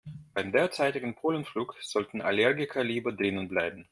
[0.33, 3.87] Beim derzeitigen Pollenflug sollten Allergiker lieber drinnen bleiben.